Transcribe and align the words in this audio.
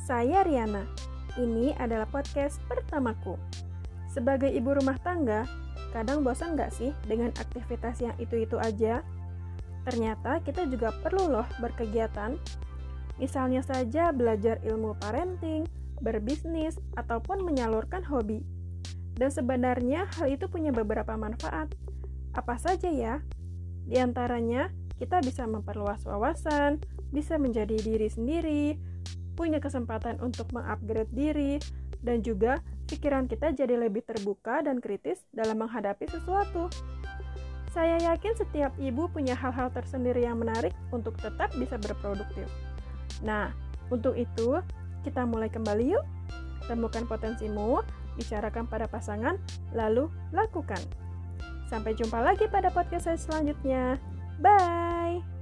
Saya 0.00 0.44
Riana. 0.44 0.86
Ini 1.34 1.74
adalah 1.80 2.06
podcast 2.06 2.62
pertamaku. 2.70 3.34
Sebagai 4.06 4.46
ibu 4.52 4.70
rumah 4.76 4.94
tangga, 5.02 5.48
kadang 5.90 6.22
bosan 6.22 6.54
gak 6.54 6.70
sih 6.70 6.94
dengan 7.08 7.34
aktivitas 7.34 7.98
yang 7.98 8.14
itu-itu 8.22 8.54
aja? 8.60 9.02
Ternyata 9.84 10.40
kita 10.46 10.64
juga 10.70 10.94
perlu 11.02 11.28
loh 11.28 11.46
berkegiatan. 11.58 12.38
Misalnya 13.18 13.62
saja 13.66 14.10
belajar 14.10 14.58
ilmu 14.62 14.96
parenting, 14.98 15.66
berbisnis, 16.00 16.78
ataupun 16.94 17.42
menyalurkan 17.42 18.02
hobi. 18.06 18.42
Dan 19.14 19.30
sebenarnya 19.30 20.10
hal 20.18 20.30
itu 20.30 20.50
punya 20.50 20.74
beberapa 20.74 21.14
manfaat. 21.14 21.70
Apa 22.34 22.58
saja 22.58 22.90
ya? 22.90 23.22
Di 23.86 24.00
antaranya, 24.02 24.72
kita 24.98 25.22
bisa 25.22 25.46
memperluas 25.46 26.02
wawasan, 26.06 26.82
bisa 27.14 27.38
menjadi 27.38 27.78
diri 27.78 28.08
sendiri, 28.10 28.64
punya 29.34 29.58
kesempatan 29.58 30.18
untuk 30.22 30.50
mengupgrade 30.54 31.10
diri, 31.10 31.58
dan 32.04 32.20
juga 32.20 32.60
pikiran 32.86 33.26
kita 33.26 33.50
jadi 33.56 33.74
lebih 33.80 34.04
terbuka 34.04 34.60
dan 34.62 34.78
kritis 34.78 35.24
dalam 35.32 35.60
menghadapi 35.60 36.04
sesuatu. 36.08 36.68
Saya 37.74 37.98
yakin 38.14 38.38
setiap 38.38 38.70
ibu 38.78 39.10
punya 39.10 39.34
hal-hal 39.34 39.66
tersendiri 39.74 40.22
yang 40.22 40.38
menarik 40.38 40.70
untuk 40.94 41.18
tetap 41.18 41.50
bisa 41.58 41.74
berproduktif. 41.74 42.46
Nah, 43.26 43.50
untuk 43.90 44.14
itu, 44.14 44.62
kita 45.02 45.26
mulai 45.26 45.50
kembali 45.50 45.98
yuk. 45.98 46.06
Temukan 46.70 47.02
potensimu, 47.10 47.82
bicarakan 48.14 48.70
pada 48.70 48.86
pasangan, 48.86 49.36
lalu 49.74 50.06
lakukan. 50.30 50.80
Sampai 51.66 51.98
jumpa 51.98 52.22
lagi 52.22 52.46
pada 52.46 52.70
podcast 52.70 53.10
saya 53.10 53.18
selanjutnya. 53.18 53.98
Bye! 54.38 55.33